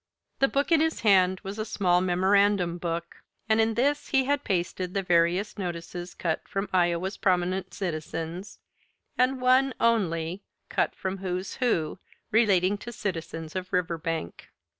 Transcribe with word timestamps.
The 0.39 0.47
book 0.47 0.71
in 0.71 0.81
his 0.81 1.01
hand 1.01 1.39
was 1.43 1.59
a 1.59 1.63
small 1.63 2.01
memorandum 2.01 2.79
book, 2.79 3.17
and 3.47 3.61
in 3.61 3.75
this 3.75 4.07
he 4.07 4.23
had 4.25 4.43
pasted 4.43 4.95
the 4.95 5.03
various 5.03 5.59
notices 5.59 6.15
cut 6.15 6.47
from 6.47 6.67
"Iowa's 6.73 7.17
Prominent 7.17 7.71
Citizens" 7.75 8.57
and 9.15 9.39
one 9.39 9.75
only 9.79 10.41
cut 10.69 10.95
from 10.95 11.19
"Who's 11.19 11.57
Who," 11.57 11.99
relating 12.31 12.79
to 12.79 12.91
citizens 12.91 13.55
of 13.55 13.71
Riverbank. 13.71 14.49